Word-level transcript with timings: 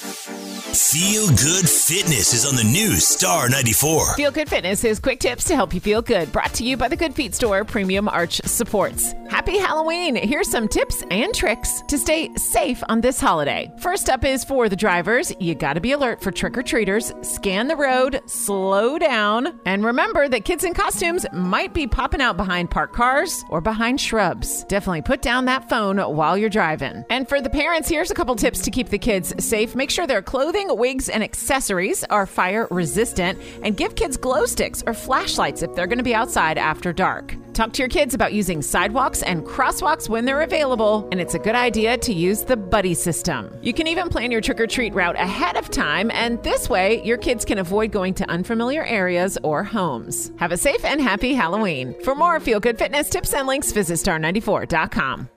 Feel 0.00 1.26
Good 1.26 1.68
Fitness 1.68 2.32
is 2.32 2.46
on 2.46 2.56
the 2.56 2.64
new 2.64 2.94
Star 2.94 3.50
94. 3.50 4.14
Feel 4.14 4.30
Good 4.30 4.48
Fitness 4.48 4.82
is 4.82 4.98
quick 4.98 5.20
tips 5.20 5.44
to 5.44 5.54
help 5.54 5.74
you 5.74 5.80
feel 5.80 6.00
good. 6.00 6.32
Brought 6.32 6.54
to 6.54 6.64
you 6.64 6.78
by 6.78 6.88
the 6.88 6.96
Good 6.96 7.14
Feet 7.14 7.34
Store 7.34 7.66
Premium 7.66 8.08
Arch 8.08 8.40
Supports. 8.46 9.12
Happy 9.28 9.58
Halloween! 9.58 10.16
Here's 10.16 10.48
some 10.48 10.68
tips 10.68 11.04
and 11.10 11.34
tricks 11.34 11.82
to 11.88 11.98
stay 11.98 12.34
safe 12.36 12.82
on 12.88 13.02
this 13.02 13.20
holiday. 13.20 13.70
First 13.80 14.08
up 14.08 14.24
is 14.24 14.42
for 14.42 14.70
the 14.70 14.74
drivers. 14.76 15.34
You 15.38 15.54
gotta 15.54 15.82
be 15.82 15.92
alert 15.92 16.22
for 16.22 16.30
trick 16.30 16.56
or 16.56 16.62
treaters. 16.62 17.12
Scan 17.20 17.68
the 17.68 17.76
road, 17.76 18.22
slow 18.24 18.98
down, 18.98 19.60
and 19.66 19.84
remember 19.84 20.28
that 20.28 20.46
kids 20.46 20.64
in 20.64 20.72
costumes 20.72 21.26
might 21.32 21.74
be 21.74 21.86
popping 21.86 22.22
out 22.22 22.38
behind 22.38 22.70
parked 22.70 22.94
cars 22.94 23.44
or 23.50 23.60
behind 23.60 24.00
shrubs. 24.00 24.64
Definitely 24.64 25.02
put 25.02 25.20
down 25.20 25.44
that 25.44 25.68
phone 25.68 25.98
while 25.98 26.38
you're 26.38 26.48
driving. 26.48 27.04
And 27.10 27.28
for 27.28 27.42
the 27.42 27.50
parents, 27.50 27.88
here's 27.88 28.10
a 28.10 28.14
couple 28.14 28.34
tips 28.34 28.62
to 28.62 28.70
keep 28.70 28.88
the 28.88 28.98
kids 28.98 29.34
safe. 29.44 29.76
Make 29.76 29.89
sure 29.90 30.06
their 30.06 30.22
clothing, 30.22 30.68
wigs, 30.76 31.08
and 31.08 31.22
accessories 31.22 32.04
are 32.04 32.26
fire 32.26 32.66
resistant, 32.70 33.38
and 33.62 33.76
give 33.76 33.94
kids 33.94 34.16
glow 34.16 34.46
sticks 34.46 34.82
or 34.86 34.94
flashlights 34.94 35.62
if 35.62 35.74
they're 35.74 35.86
gonna 35.86 36.02
be 36.02 36.14
outside 36.14 36.56
after 36.56 36.92
dark. 36.92 37.34
Talk 37.52 37.72
to 37.74 37.82
your 37.82 37.88
kids 37.88 38.14
about 38.14 38.32
using 38.32 38.62
sidewalks 38.62 39.22
and 39.22 39.44
crosswalks 39.44 40.08
when 40.08 40.24
they're 40.24 40.42
available, 40.42 41.08
and 41.10 41.20
it's 41.20 41.34
a 41.34 41.38
good 41.38 41.54
idea 41.54 41.98
to 41.98 42.14
use 42.14 42.42
the 42.42 42.56
buddy 42.56 42.94
system. 42.94 43.50
You 43.60 43.74
can 43.74 43.86
even 43.86 44.08
plan 44.08 44.30
your 44.30 44.40
trick 44.40 44.60
or 44.60 44.66
treat 44.66 44.94
route 44.94 45.16
ahead 45.16 45.56
of 45.56 45.68
time, 45.68 46.10
and 46.12 46.42
this 46.42 46.70
way 46.70 47.04
your 47.04 47.18
kids 47.18 47.44
can 47.44 47.58
avoid 47.58 47.92
going 47.92 48.14
to 48.14 48.30
unfamiliar 48.30 48.84
areas 48.84 49.36
or 49.42 49.64
homes. 49.64 50.32
Have 50.38 50.52
a 50.52 50.56
safe 50.56 50.84
and 50.84 51.00
happy 51.00 51.34
Halloween. 51.34 51.94
For 52.02 52.14
more 52.14 52.40
feel 52.40 52.60
good 52.60 52.78
fitness 52.78 53.10
tips 53.10 53.34
and 53.34 53.46
links, 53.46 53.72
visit 53.72 53.94
star94.com. 53.94 55.28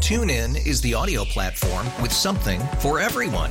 TuneIn 0.00 0.66
is 0.66 0.80
the 0.82 0.94
audio 0.94 1.24
platform 1.24 1.86
with 2.02 2.12
something 2.12 2.60
for 2.80 3.00
everyone. 3.00 3.50